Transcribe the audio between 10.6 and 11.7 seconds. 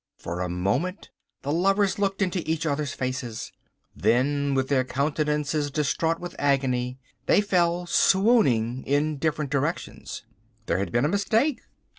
There had been a mistake!